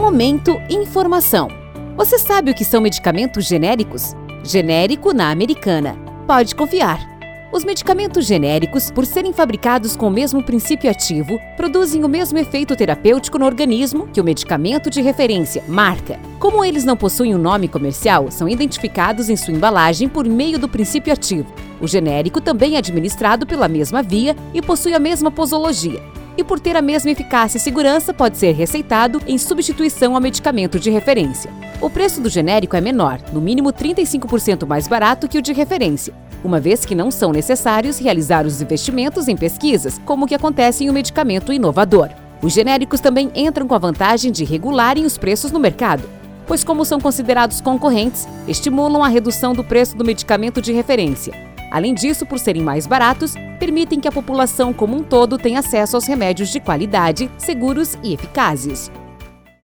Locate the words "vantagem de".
43.78-44.44